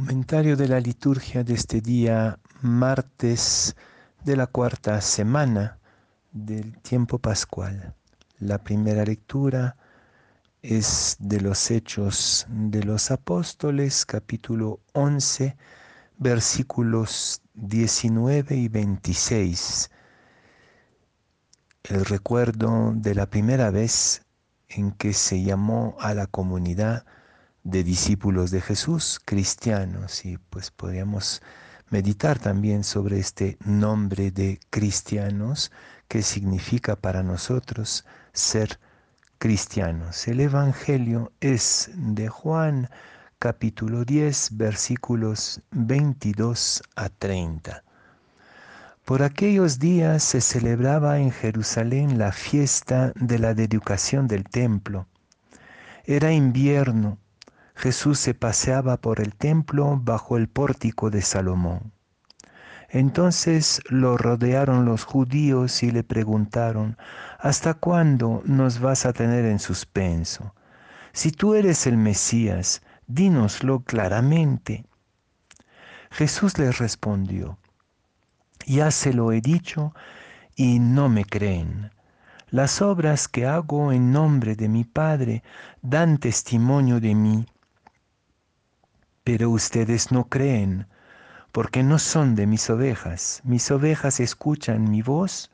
[0.00, 3.76] Comentario de la liturgia de este día, martes
[4.24, 5.78] de la cuarta semana
[6.32, 7.94] del tiempo pascual.
[8.38, 9.76] La primera lectura
[10.62, 15.58] es de los Hechos de los Apóstoles, capítulo 11,
[16.16, 19.90] versículos 19 y 26.
[21.84, 24.22] El recuerdo de la primera vez
[24.70, 27.04] en que se llamó a la comunidad
[27.64, 31.42] de discípulos de Jesús, cristianos, y pues podríamos
[31.90, 35.70] meditar también sobre este nombre de cristianos
[36.08, 38.78] que significa para nosotros ser
[39.38, 40.26] cristianos.
[40.28, 42.88] El Evangelio es de Juan
[43.38, 47.82] capítulo 10 versículos 22 a 30.
[49.04, 55.08] Por aquellos días se celebraba en Jerusalén la fiesta de la dedicación del templo.
[56.04, 57.18] Era invierno
[57.80, 61.94] Jesús se paseaba por el templo bajo el pórtico de Salomón.
[62.90, 66.98] Entonces lo rodearon los judíos y le preguntaron,
[67.38, 70.54] ¿hasta cuándo nos vas a tener en suspenso?
[71.12, 74.84] Si tú eres el Mesías, dínoslo claramente.
[76.10, 77.58] Jesús les respondió,
[78.66, 79.94] ya se lo he dicho
[80.54, 81.92] y no me creen.
[82.50, 85.42] Las obras que hago en nombre de mi Padre
[85.80, 87.46] dan testimonio de mí
[89.32, 90.88] pero ustedes no creen,
[91.52, 93.42] porque no son de mis ovejas.
[93.44, 95.52] Mis ovejas escuchan mi voz,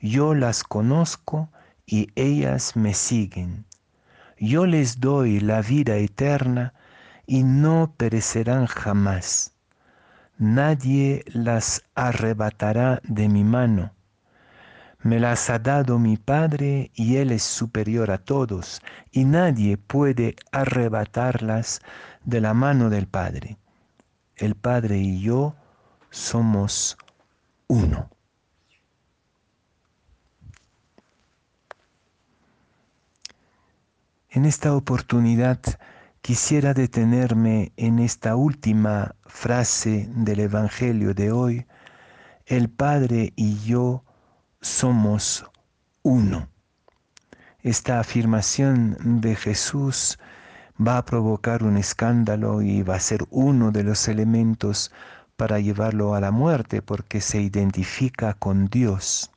[0.00, 1.48] yo las conozco
[1.84, 3.64] y ellas me siguen.
[4.38, 6.74] Yo les doy la vida eterna
[7.26, 9.52] y no perecerán jamás.
[10.38, 13.90] Nadie las arrebatará de mi mano.
[15.00, 18.82] Me las ha dado mi Padre y Él es superior a todos,
[19.12, 21.80] y nadie puede arrebatarlas
[22.24, 23.58] de la mano del Padre.
[24.36, 25.54] El Padre y yo
[26.10, 26.98] somos
[27.68, 28.10] uno.
[34.30, 35.60] En esta oportunidad
[36.22, 41.66] quisiera detenerme en esta última frase del Evangelio de hoy.
[42.46, 44.04] El Padre y yo
[44.68, 45.44] somos
[46.02, 46.48] uno.
[47.62, 50.18] Esta afirmación de Jesús
[50.78, 54.92] va a provocar un escándalo y va a ser uno de los elementos
[55.36, 59.30] para llevarlo a la muerte porque se identifica con Dios.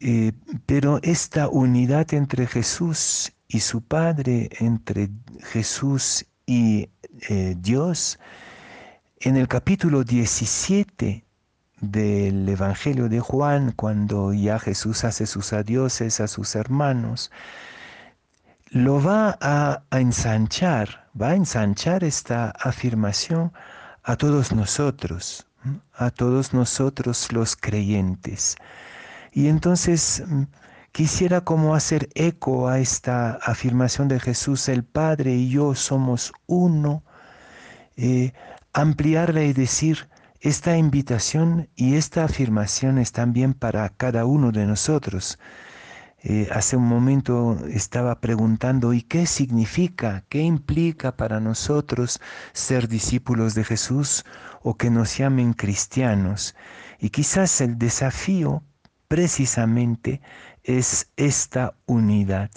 [0.00, 0.32] Eh,
[0.66, 5.08] pero esta unidad entre Jesús y su Padre, entre
[5.40, 6.90] Jesús y
[7.28, 8.18] eh, Dios,
[9.20, 11.24] en el capítulo 17
[11.82, 17.30] del Evangelio de Juan, cuando ya Jesús hace sus adioses a sus hermanos,
[18.70, 23.52] lo va a, ensanchar, va a ensanchar esta afirmación
[24.04, 25.46] a todos nosotros,
[25.94, 28.56] a todos nosotros los creyentes.
[29.32, 30.22] Y entonces
[30.92, 37.02] quisiera como hacer eco a esta afirmación de Jesús, el Padre y yo somos uno,
[37.96, 38.32] eh,
[38.72, 40.08] ampliarla y decir,
[40.42, 45.38] esta invitación y esta afirmación es también para cada uno de nosotros.
[46.18, 52.20] Eh, hace un momento estaba preguntando, ¿y qué significa, qué implica para nosotros
[52.52, 54.24] ser discípulos de Jesús
[54.62, 56.56] o que nos llamen cristianos?
[56.98, 58.64] Y quizás el desafío
[59.06, 60.20] precisamente
[60.64, 62.50] es esta unidad.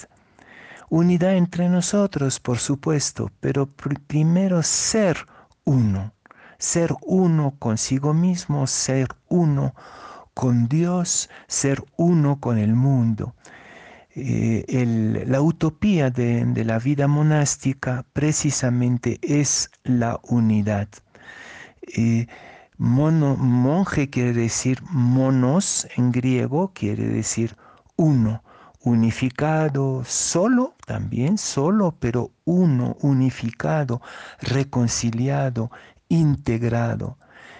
[0.89, 3.67] Unidad entre nosotros, por supuesto, pero
[4.07, 5.27] primero ser
[5.65, 6.14] uno,
[6.57, 9.73] ser uno consigo mismo, ser uno
[10.33, 13.35] con Dios, ser uno con el mundo.
[14.17, 20.87] Eh, la utopía de, la vida monástica precisamente es la unidad.
[21.97, 22.27] Eh,
[22.77, 27.57] monje quiere decir monos en griego, quiere decir
[27.97, 28.43] uno,
[28.85, 34.01] unificado, solo también, solo, pero uno, unificado,
[34.39, 35.71] reconciliado,
[36.09, 37.17] integrado.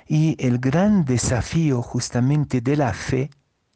[0.07, 3.30] Y el gran desafío justamente de la fe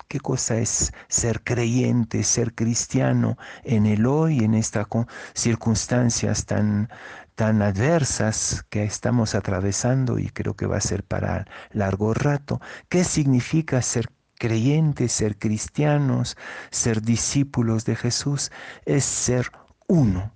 [0.10, 4.88] qué cosa es ser creyente, ser cristiano en el hoy, en estas
[5.34, 6.90] circunstancias tan,
[7.36, 12.60] tan adversas que estamos atravesando y creo que va a ser para largo rato.
[12.90, 16.38] ¿Qué significa ser creyentes, ser cristianos,
[16.72, 18.52] ser discípulos de Jesús?
[18.86, 19.52] Es ser
[19.88, 20.34] uno,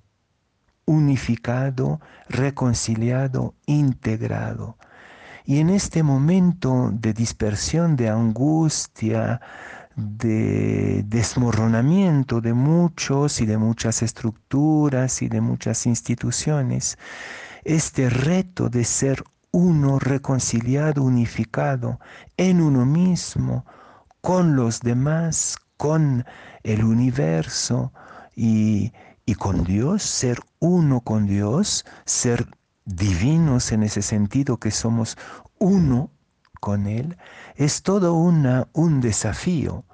[0.85, 1.99] unificado,
[2.29, 4.77] reconciliado, integrado.
[5.45, 9.41] Y en este momento de dispersión, de angustia,
[9.95, 16.97] de desmoronamiento de muchos y de muchas estructuras y de muchas instituciones,
[17.63, 21.99] este reto de ser uno reconciliado, unificado
[22.37, 23.65] en uno mismo,
[24.21, 26.25] con los demás, con
[26.63, 27.93] el universo
[28.35, 28.93] y,
[29.25, 32.47] y con Dios, ser uno con Dios, ser
[32.85, 35.17] divinos en ese sentido que somos
[35.59, 36.11] uno
[36.59, 37.17] con Él,
[37.55, 39.85] es todo una, un desafío.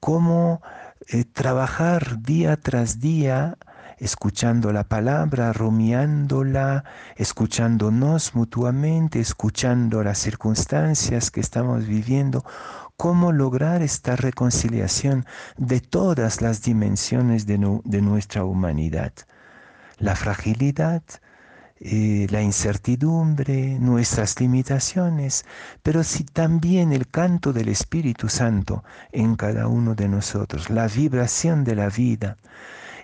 [0.00, 0.62] Cómo
[1.08, 3.58] eh, trabajar día tras día
[3.98, 6.84] escuchando la palabra, rumiándola,
[7.16, 12.44] escuchándonos mutuamente, escuchando las circunstancias que estamos viviendo,
[12.96, 15.26] cómo lograr esta reconciliación
[15.56, 19.12] de todas las dimensiones de, de nuestra humanidad.
[19.98, 21.02] La fragilidad,
[21.80, 25.44] eh, la incertidumbre, nuestras limitaciones,
[25.82, 31.64] pero sí también el canto del Espíritu Santo en cada uno de nosotros, la vibración
[31.64, 32.38] de la vida,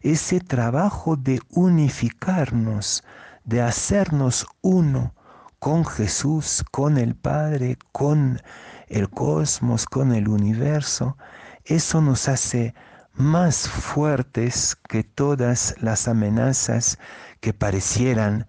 [0.02, 3.04] ese trabajo de unificarnos,
[3.44, 5.14] de hacernos uno
[5.58, 8.40] con Jesús, con el Padre, con
[8.88, 11.16] el cosmos, con el universo,
[11.64, 12.74] eso nos hace
[13.12, 16.98] más fuertes que todas las amenazas
[17.40, 18.46] que parecieran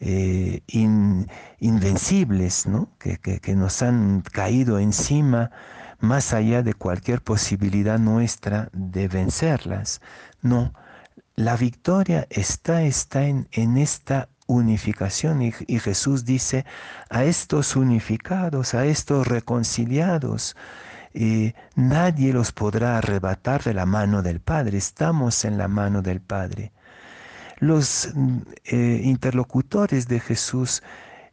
[0.00, 0.60] eh,
[1.58, 2.90] invencibles, ¿no?
[2.98, 5.50] que, que nos han caído encima
[6.00, 10.00] más allá de cualquier posibilidad nuestra de vencerlas.
[10.42, 10.74] No,
[11.36, 16.64] la victoria está, está en, en esta unificación y, Jesús dice
[17.10, 20.56] a estos unificados, a estos reconciliados,
[21.14, 26.20] eh, nadie los podrá arrebatar de la mano del Padre, estamos en la mano del
[26.20, 26.72] Padre.
[27.64, 28.12] Los
[28.64, 30.82] eh, interlocutores de Jesús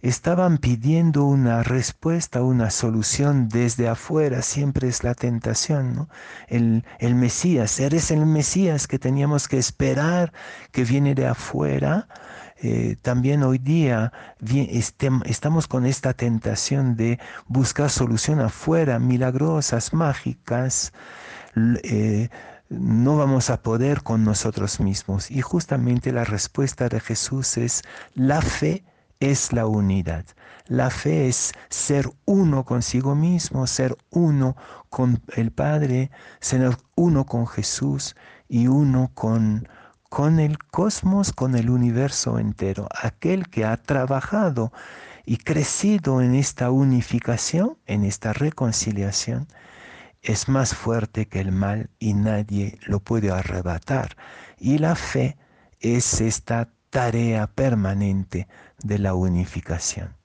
[0.02, 6.10] estaban pidiendo una respuesta, una solución desde afuera, siempre es la tentación, ¿no?
[6.48, 10.32] El, el Mesías, eres el Mesías que teníamos que esperar,
[10.72, 12.08] que viene de afuera.
[12.64, 14.14] Eh, también hoy día
[15.26, 20.94] estamos con esta tentación de buscar solución afuera, milagrosas, mágicas.
[21.84, 22.30] Eh,
[22.72, 25.30] no vamos a poder con nosotros mismos.
[25.30, 27.82] Y justamente la respuesta de Jesús es
[28.14, 28.86] la fe
[29.20, 30.26] es la unidad.
[30.68, 34.56] La fe es ser uno consigo mismo, ser uno
[34.90, 38.16] con el Padre, ser uno con Jesús
[38.48, 39.68] y uno con,
[40.10, 42.88] con el cosmos, con el universo entero.
[43.02, 44.72] Aquel que ha trabajado
[45.26, 49.48] y crecido en esta unificación, en esta reconciliación,
[50.22, 54.16] es más fuerte que el mal y nadie lo puede arrebatar.
[54.58, 55.38] Y la fe
[55.80, 58.48] es esta tarea permanente
[58.84, 60.21] de la unificación.